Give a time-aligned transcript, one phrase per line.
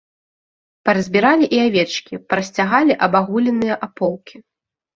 [0.89, 4.35] Паразбіралі і авечкі, парасцягалі абагуленыя аполкі.